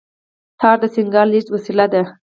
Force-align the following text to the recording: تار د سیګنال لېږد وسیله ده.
تار 0.59 0.77
د 0.81 0.83
سیګنال 0.93 1.27
لېږد 1.31 1.49
وسیله 1.55 1.85
ده. 1.93 2.01